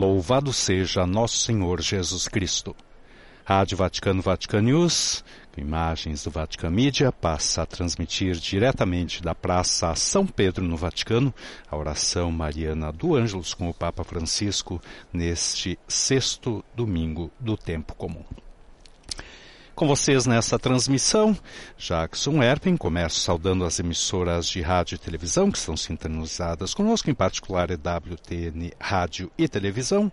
[0.00, 2.74] Louvado seja nosso Senhor Jesus Cristo.
[3.44, 9.94] Rádio Vaticano Vatican News, com imagens do Vatican Media, passa a transmitir diretamente da Praça
[9.94, 11.34] São Pedro no Vaticano
[11.70, 14.80] a oração mariana do Ângelos com o Papa Francisco
[15.12, 18.24] neste sexto domingo do tempo comum.
[19.74, 21.36] Com vocês nessa transmissão,
[21.78, 27.14] Jackson Erpin, começo saudando as emissoras de rádio e televisão que estão sintonizadas conosco, em
[27.14, 30.12] particular EWTN Rádio e Televisão,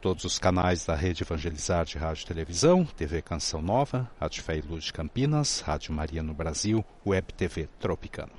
[0.00, 4.58] todos os canais da Rede Evangelizar de Rádio e Televisão, TV Canção Nova, Rádio Fé
[4.58, 8.32] e Luz de Campinas, Rádio Maria no Brasil, Web TV Tropicana.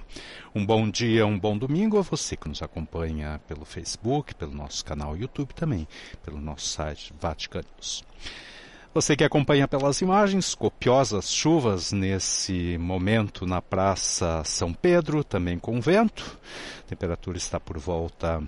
[0.55, 4.85] Um bom dia, um bom domingo a você que nos acompanha pelo Facebook, pelo nosso
[4.85, 5.85] canal YouTube também,
[6.23, 8.05] pelo nosso site Vaticanos.
[8.91, 15.79] Você que acompanha pelas imagens, copiosas chuvas nesse momento na Praça São Pedro, também com
[15.79, 16.39] vento.
[16.79, 18.41] A temperatura está por volta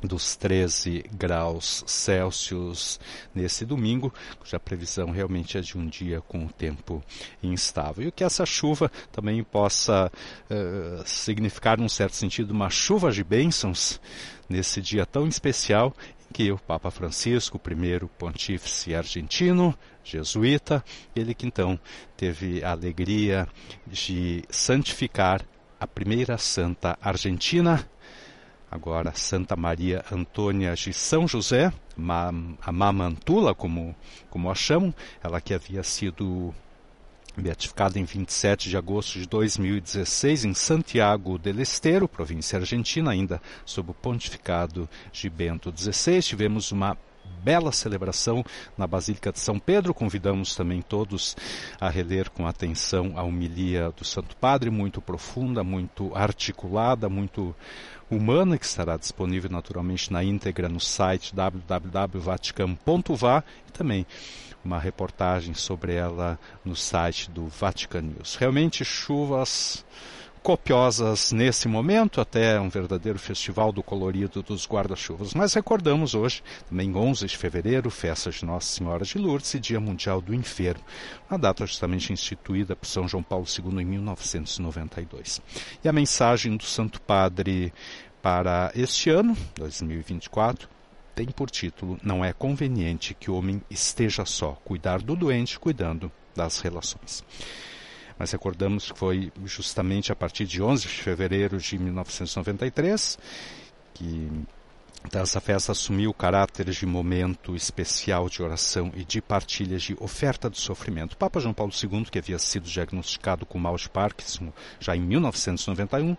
[0.00, 3.00] dos 13 graus Celsius
[3.34, 7.02] nesse domingo, cuja previsão realmente é de um dia com o tempo
[7.42, 8.06] instável.
[8.06, 10.12] E que essa chuva também possa
[10.48, 14.00] uh, significar, num certo sentido, uma chuva de bênçãos
[14.48, 15.92] nesse dia tão especial
[16.32, 21.78] que o Papa Francisco, primeiro pontífice argentino, jesuíta, ele que então
[22.16, 23.46] teve a alegria
[23.86, 25.44] de santificar
[25.78, 27.88] a primeira santa argentina,
[28.70, 31.72] agora Santa Maria Antônia de São José,
[32.62, 33.94] a Mamantula, como,
[34.30, 36.54] como a chamam, ela que havia sido
[37.36, 43.90] beatificado em 27 de agosto de 2016 em Santiago del Estero, província argentina, ainda sob
[43.90, 46.22] o pontificado de Bento XVI.
[46.22, 46.96] Tivemos uma
[47.42, 48.44] bela celebração
[48.76, 49.94] na Basílica de São Pedro.
[49.94, 51.36] Convidamos também todos
[51.80, 57.56] a reler com atenção a homilia do Santo Padre, muito profunda, muito articulada, muito
[58.10, 64.06] humana, que estará disponível naturalmente na íntegra no site www.vaticam.va e também
[64.64, 68.36] uma reportagem sobre ela no site do Vatican News.
[68.36, 69.84] Realmente chuvas
[70.42, 75.34] copiosas nesse momento, até um verdadeiro festival do colorido dos guarda-chuvas.
[75.34, 79.78] Mas recordamos hoje, também 11 de fevereiro, festa de Nossa Senhora de Lourdes e Dia
[79.78, 80.82] Mundial do Enfermo,
[81.30, 85.40] uma data justamente instituída por São João Paulo II em 1992.
[85.84, 87.72] E a mensagem do Santo Padre
[88.20, 90.68] para este ano, 2024,
[91.14, 96.10] tem por título Não é conveniente que o homem esteja só, cuidar do doente cuidando
[96.34, 97.24] das relações.
[98.18, 103.18] Mas recordamos que foi justamente a partir de 11 de fevereiro de 1993
[103.94, 104.30] que
[105.04, 109.96] então, essa festa assumiu o caráter de momento especial de oração e de partilha de
[110.00, 111.14] oferta do sofrimento.
[111.14, 115.00] O Papa João Paulo II, que havia sido diagnosticado com mal de Parkinson já em
[115.00, 116.16] 1991,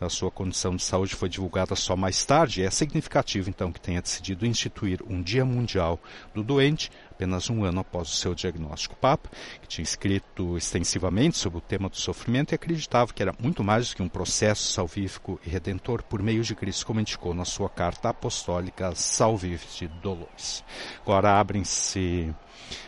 [0.00, 2.62] a sua condição de saúde foi divulgada só mais tarde.
[2.62, 5.98] É significativo, então, que tenha decidido instituir um Dia Mundial
[6.34, 8.94] do Doente apenas um ano após o seu diagnóstico.
[8.94, 9.30] O Papa,
[9.62, 13.88] que tinha escrito extensivamente sobre o tema do sofrimento e acreditava que era muito mais
[13.88, 17.70] do que um processo salvífico e redentor por meio de Cristo, como indicou na sua
[17.70, 20.62] carta apostólica Salvifici Dolores.
[21.02, 22.34] Agora abrem-se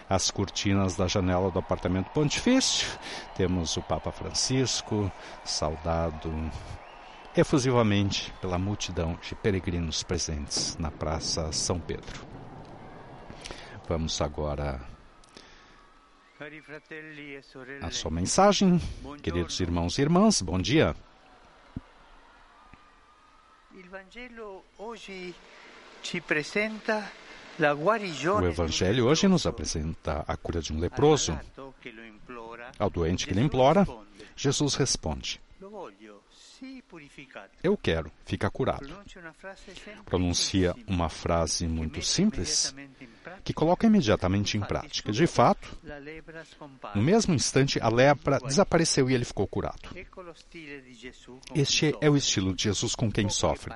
[0.08, 2.86] as cortinas da janela do apartamento pontifício.
[3.34, 5.10] Temos o Papa Francisco,
[5.44, 6.30] saudado
[7.34, 12.27] efusivamente pela multidão de peregrinos presentes na Praça São Pedro.
[13.88, 14.78] Vamos agora
[17.80, 18.78] a sua mensagem.
[19.22, 20.94] Queridos irmãos e irmãs, bom dia.
[28.42, 31.40] O Evangelho hoje nos apresenta a cura de um leproso.
[32.78, 33.86] Ao doente que lhe implora,
[34.36, 35.40] Jesus responde:
[37.62, 38.88] eu quero, fica curado.
[40.04, 42.74] Pronuncia uma frase muito simples
[43.44, 45.10] que coloca imediatamente em prática.
[45.10, 45.78] De fato,
[46.94, 49.90] no mesmo instante, a lepra desapareceu e ele ficou curado.
[51.54, 53.74] Este é o estilo de Jesus com quem sofre.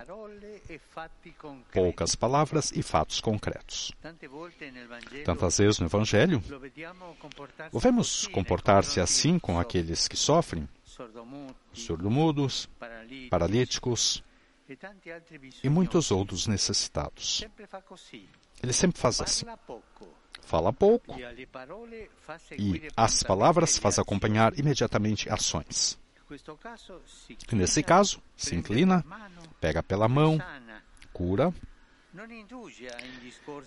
[1.73, 3.93] Poucas palavras e fatos concretos.
[5.25, 6.43] Tantas vezes no Evangelho,
[7.71, 10.69] o vemos comportar-se assim com aqueles que sofrem,
[11.73, 12.69] surdo-mudos,
[13.31, 14.23] paralíticos
[15.63, 17.45] e muitos outros necessitados.
[18.63, 19.47] Ele sempre faz assim.
[20.43, 21.17] Fala pouco
[22.59, 25.99] e as palavras faz acompanhar imediatamente ações.
[27.53, 29.05] Nesse caso, se inclina,
[29.61, 30.39] pega pela mão,
[31.13, 31.53] cura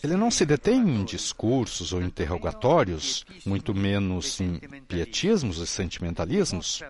[0.03, 6.83] Ele não se detém em discursos ou interrogatórios, muito menos em pietismos e sentimentalismos.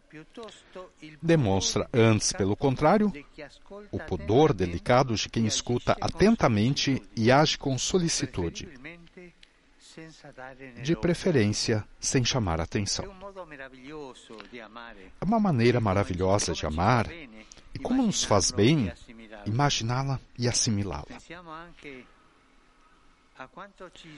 [1.21, 3.11] Demonstra, antes, pelo contrário,
[3.89, 8.67] o pudor delicado de quem escuta atentamente e age com solicitude,
[10.83, 13.05] de preferência sem chamar atenção.
[15.21, 17.09] É uma maneira maravilhosa de amar
[17.73, 18.91] e como nos faz bem
[19.45, 21.17] imaginá-la e assimilá-la.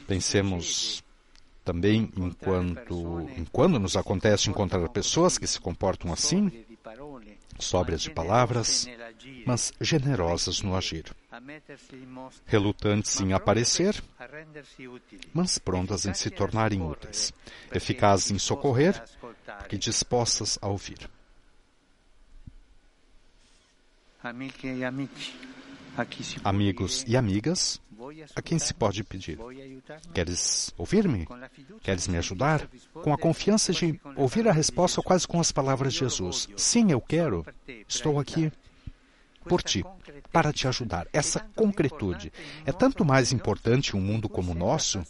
[0.07, 1.03] Pensemos
[1.67, 6.65] também enquanto, enquanto nos acontece encontrar pessoas que se comportam assim,
[7.59, 8.87] sóbrias de palavras,
[9.45, 11.13] mas generosas no agir,
[12.45, 14.01] relutantes em aparecer,
[15.33, 17.33] mas prontas em se tornarem úteis,
[17.73, 19.03] eficazes em socorrer,
[19.59, 21.09] porque dispostas a ouvir.
[26.43, 27.81] Amigos e amigas,
[28.35, 29.39] a quem se pode pedir?
[30.13, 31.27] Queres ouvir-me?
[31.81, 32.69] Queres me ajudar?
[32.93, 37.01] Com a confiança de ouvir a resposta quase com as palavras de Jesus: Sim, eu
[37.01, 37.45] quero.
[37.87, 38.51] Estou aqui
[39.47, 39.83] por ti,
[40.31, 41.07] para te ajudar.
[41.11, 42.31] Essa concretude
[42.65, 45.01] é tanto mais importante em um mundo como o nosso,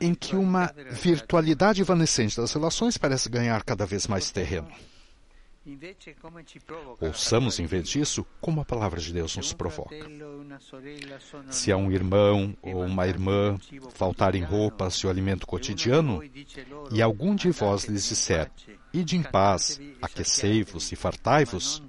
[0.00, 4.70] em que uma virtualidade evanescente das relações parece ganhar cada vez mais terreno.
[7.00, 9.94] Ouçamos, em vez disso, como a palavra de Deus nos provoca.
[11.50, 13.58] Se a um irmão ou uma irmã
[13.90, 16.22] faltarem roupas e o alimento cotidiano,
[16.90, 18.50] e algum de vós lhes disser,
[18.92, 21.80] Ide em paz, aquecei-vos e fartai-vos,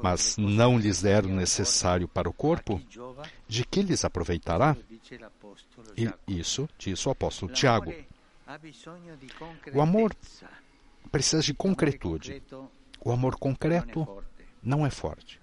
[0.00, 2.80] mas não lhes der o necessário para o corpo,
[3.48, 4.76] de que lhes aproveitará?
[5.96, 7.92] E isso diz o apóstolo Tiago.
[9.74, 10.14] O amor
[11.10, 12.40] precisa de concretude.
[13.06, 14.04] O amor concreto
[14.60, 15.38] não é forte.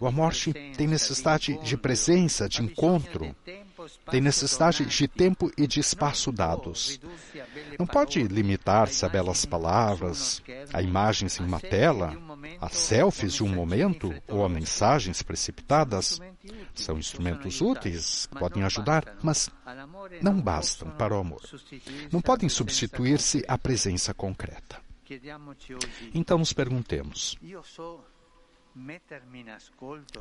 [0.00, 0.32] O amor
[0.76, 3.32] tem necessidade de presença, de encontro,
[4.10, 7.00] tem necessidade de tempo e de espaço dados.
[7.78, 12.12] Não pode limitar-se a belas palavras, a imagens em uma tela,
[12.60, 16.18] a selfies de um momento ou a mensagens precipitadas.
[16.74, 19.48] São instrumentos úteis, podem ajudar, mas
[20.20, 21.42] não bastam para o amor.
[22.10, 24.87] Não podem substituir-se à presença concreta.
[26.14, 27.38] Então nos perguntemos: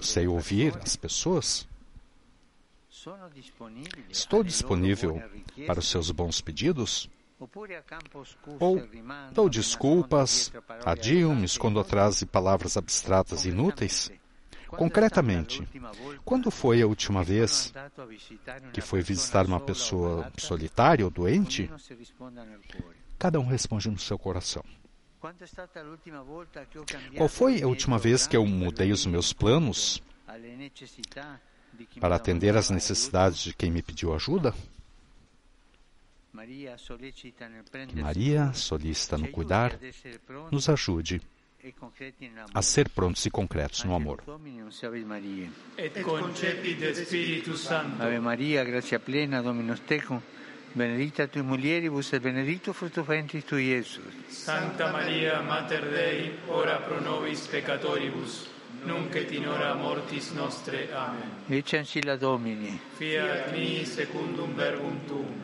[0.02, 1.68] sei ouvir as pessoas?
[4.10, 5.22] Estou disponível
[5.66, 7.10] para os seus bons pedidos?
[8.60, 8.82] Ou
[9.32, 10.52] dou desculpas,
[10.84, 14.12] adio, me escondo atrás de palavras abstratas e inúteis?
[14.68, 15.66] Concretamente,
[16.26, 17.74] quando foi a última vez
[18.74, 21.70] que foi visitar uma pessoa solitária ou doente?
[23.18, 24.64] Cada um responde no seu coração.
[27.16, 30.02] Qual foi a última vez que eu mudei os meus planos
[32.00, 34.54] para atender às necessidades de quem me pediu ajuda?
[37.88, 39.80] Que Maria, solicita no cuidar,
[40.52, 41.20] nos ajude
[42.54, 44.24] a ser prontos e concretos no amor.
[45.78, 48.02] Et concepit de Spiritus Santo.
[48.02, 50.22] Ave Maria, gratia plena, Dominus tecum,
[50.74, 54.14] benedicta tu mulieribus et benedictus fructus ventris tui, Iesus.
[54.28, 58.48] Santa Maria, Mater Dei, ora pro nobis peccatoribus,
[58.84, 60.90] nunc et in hora mortis nostre.
[60.94, 61.30] Amen.
[61.48, 62.80] Ecce ancilla Domini.
[62.98, 65.42] Fiat mi secundum verbum tuum.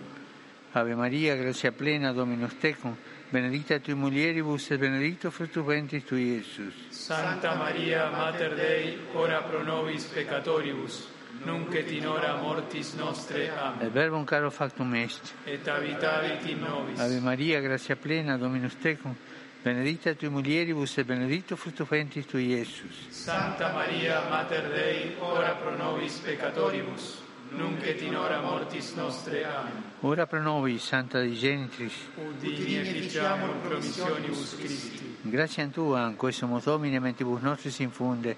[0.75, 2.95] Ave Maria, gratia plena, Dominus tecum,
[3.29, 6.73] benedicta tu mulieribus et benedictus fructus ventris tui, Iesus.
[6.89, 11.07] Santa Maria, Mater Dei, ora pro nobis peccatoribus,
[11.45, 13.49] nunc et in hora mortis nostre.
[13.49, 13.87] Amen.
[13.87, 15.33] Et verbum caro factum est.
[15.45, 16.99] Et habitavit in nobis.
[16.99, 19.15] Ave Maria, gratia plena, Dominus tecum,
[19.63, 23.07] benedicta tui mulieribus et benedictus fructus ventris tui, Iesus.
[23.09, 27.21] Santa Maria, Mater Dei, ora pro nobis peccatoribus,
[27.51, 29.43] nunc et in hora mortis nostre.
[29.45, 29.83] Amen.
[30.01, 35.17] Ora pro nobis, Santa Dei Genitrix, Udini et diciamur promissionibus Christi.
[35.21, 38.35] Gratia tua, in questo Domine, mentibus nostris infunde,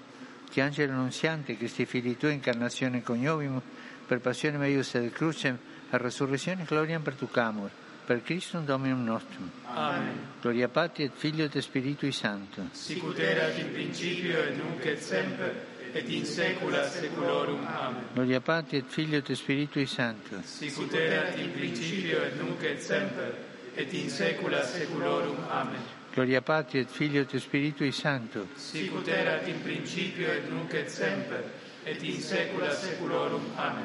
[0.50, 3.62] che angelo annunziante, Christi fili tua, incarnazione coniovimus,
[4.06, 5.58] per passione meius et crucem,
[5.90, 7.70] a resurrezione gloriam pertucamur,
[8.06, 9.50] per Christum Dominum nostrum.
[9.64, 10.28] Amen.
[10.40, 12.68] Gloria Patri et Filio et Spiritui Sancto.
[12.72, 17.66] Sicut erat in principio et nunc et semper, et in saecula saeculorum.
[17.66, 18.04] Amen.
[18.14, 20.40] Gloria Patri et Filio et Spiritui Sancto.
[20.44, 23.34] Sicut erat in principio et nunc et semper,
[23.74, 25.36] et in saecula saeculorum.
[25.50, 26.05] Amen.
[26.16, 28.46] Gloria Patri et Filio et Spiritui Sancto.
[28.56, 31.44] Sicut erat in principio et nunc et semper,
[31.84, 33.42] et in saecula saeculorum.
[33.58, 33.84] Amen.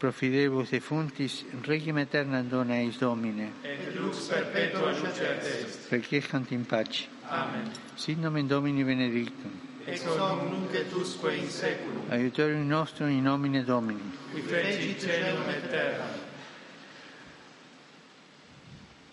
[0.00, 5.90] Profidebus defuntis, regim aeternam dona eis Domine, Et lux perpetua lucet est.
[5.92, 7.06] requiescant in pace.
[7.30, 7.70] Amen.
[7.96, 9.50] Sit nomen Domini benedictum,
[9.86, 12.02] ex hoc nunc et usque in seculum.
[12.10, 14.10] Aiutorium nostrum in nomine Domini.
[14.32, 16.26] Qui feci celum et terra.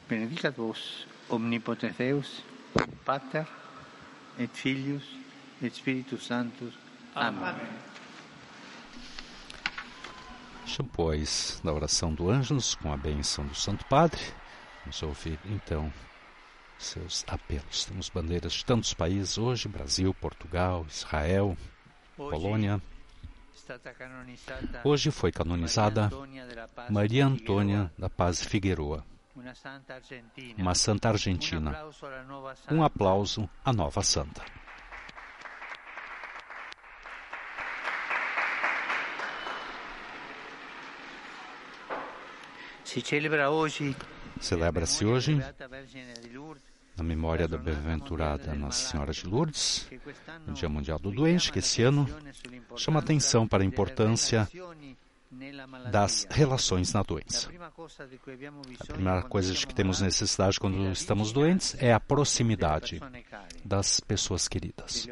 [0.07, 2.43] Benedicat vos, omnipotens Deus,
[3.03, 3.47] Pater,
[4.37, 5.03] et Filius,
[5.61, 6.73] et Spiritus Sanctus.
[7.15, 7.55] Amém.
[10.77, 14.21] Depois da oração do Ângelus, com a bênção do Santo Padre,
[14.81, 15.91] vamos ouvir então
[16.77, 17.85] seus apelos.
[17.85, 21.57] Temos bandeiras de tantos países hoje: Brasil, Portugal, Israel,
[22.15, 22.81] Polônia.
[24.83, 26.11] Hoje foi canonizada
[26.89, 29.03] Maria Antônia da Paz Figueroa,
[30.57, 31.73] uma santa argentina.
[32.71, 34.43] Um aplauso à nova santa.
[44.39, 45.37] Celebra-se hoje
[46.97, 49.89] na memória da bem-aventurada Nossa Senhora de Lourdes,
[50.47, 52.07] o Dia Mundial do Doente, que esse ano
[52.77, 54.47] chama atenção para a importância
[55.91, 57.49] das relações na doença.
[58.79, 63.01] A primeira coisa de que temos necessidade quando estamos doentes é a proximidade
[63.63, 65.07] das pessoas queridas,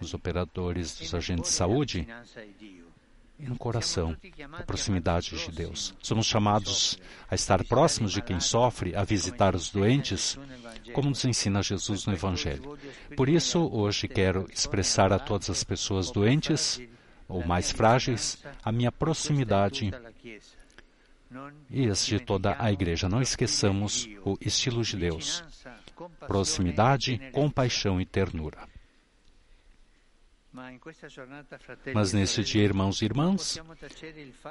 [0.00, 2.06] dos operadores, dos agentes de saúde
[3.38, 4.14] e no coração,
[4.52, 5.94] a proximidade de Deus.
[6.02, 6.98] Somos chamados
[7.28, 10.38] a estar próximos de quem sofre, a visitar os doentes,
[10.92, 12.78] como nos ensina Jesus no Evangelho.
[13.16, 16.80] Por isso, hoje quero expressar a todas as pessoas doentes
[17.30, 19.90] ou mais frágeis a minha proximidade
[21.70, 23.08] e as de toda a Igreja.
[23.08, 25.42] Não esqueçamos o estilo de Deus:
[26.26, 28.68] proximidade, compaixão e ternura.
[31.94, 33.58] Mas nesse dia, irmãos e irmãs,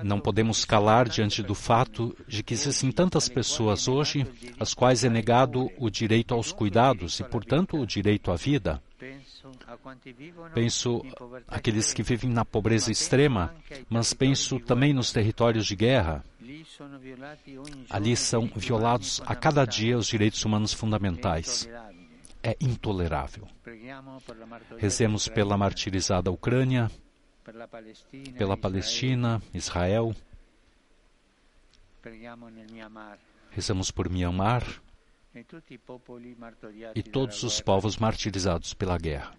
[0.02, 4.26] não podemos calar diante do fato de que existem tantas pessoas hoje
[4.60, 8.82] às quais é negado o direito aos cuidados e, portanto, o direito à vida.
[10.54, 11.02] Penso
[11.48, 13.54] aqueles que vivem na pobreza extrema,
[13.90, 16.24] mas penso também nos territórios de guerra.
[17.90, 21.68] Ali são violados a cada dia os direitos humanos fundamentais
[22.44, 23.48] é intolerável.
[24.78, 26.90] Rezemos pela martirizada Ucrânia,
[28.38, 30.16] pela Palestina, Israel.
[33.52, 34.64] Rezamos por Myanmar
[36.96, 39.34] e todos os povos martirizados pela guerra.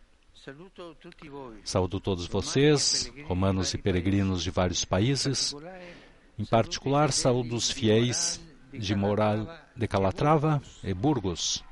[1.64, 5.54] Saúdo todos vocês, romanos e peregrinos de vários países.
[6.38, 8.40] Em particular, saúdo os fiéis
[8.72, 11.62] de Moral de Calatrava e Burgos.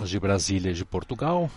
[0.00, 1.50] Os de Brasília e de Portugal.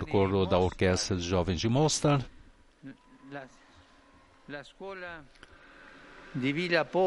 [0.00, 2.24] O coro da Orquestra de Jovens de Mostar.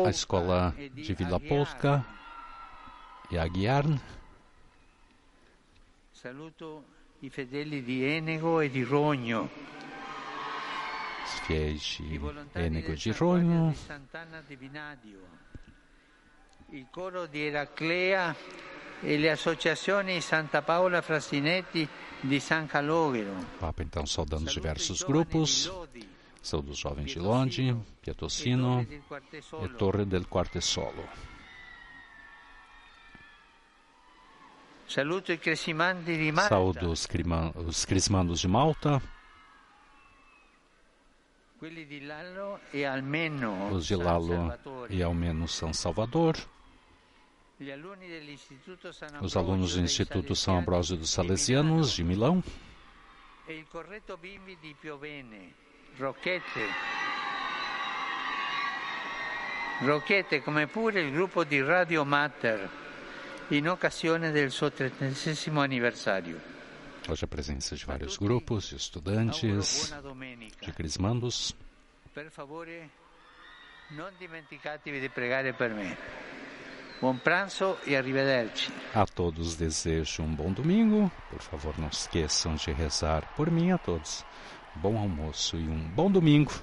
[0.05, 2.05] A Escola de Vila Polska
[3.31, 3.85] e Aguiar.
[6.11, 6.83] Saluto
[7.21, 9.49] i fedeli di Enego e di Rogno
[11.41, 13.73] os fiéis de Ênego de Ronho,
[16.71, 18.35] il coro di Eraclea
[19.01, 21.87] e le associazioni Santa Paola Frassinetti
[22.21, 23.33] di San Calogero.
[23.59, 25.71] Papa então saudando os diversos grupos,
[26.41, 28.85] saúde os jovens de Lodi, Pietosino
[29.63, 31.03] e Torre del Quartesolo.
[36.47, 37.07] Saúdo os,
[37.55, 39.01] os crismandos de Malta.
[41.61, 42.83] Os de Lalo e
[45.03, 46.35] Almeno São Salvador.
[49.21, 52.43] Os alunos do Instituto São Ambrósio dos Salesianos de Milão.
[53.47, 55.53] E o correto bimbi di Piovene,
[55.99, 56.65] Rocchete.
[59.81, 62.67] Rocchete, come pure il gruppo di Radio Mater,
[63.49, 66.60] in occasione del suo trentesimo anniversario.
[67.09, 69.91] Hoje a presença de vários grupos de estudantes,
[70.61, 71.55] de crismandos.
[72.13, 72.89] Per favore,
[73.89, 75.97] non dimenticatevi di pregare per me.
[76.99, 78.71] Buon pranzo e arrivederci.
[78.93, 81.11] A todos desejo um bom domingo.
[81.29, 84.23] Por favor, não esqueçam de rezar por mim a todos.
[84.75, 86.53] Bom almoço e um bom domingo.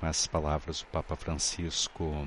[0.00, 2.26] Com essas palavras, o Papa Francisco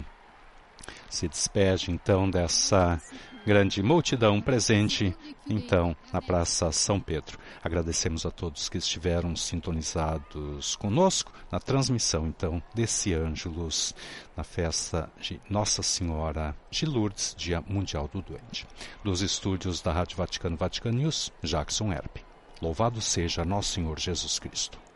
[1.09, 3.01] se despede então dessa
[3.45, 5.15] grande multidão presente
[5.49, 7.37] então na Praça São Pedro.
[7.63, 13.95] Agradecemos a todos que estiveram sintonizados conosco na transmissão então desse Ângelus
[14.35, 18.67] na festa de Nossa Senhora de Lourdes, Dia Mundial do Doente.
[19.03, 22.23] Dos estúdios da Rádio Vaticano Vatican News, Jackson Herpe.
[22.61, 24.88] Louvado seja nosso Senhor Jesus Cristo.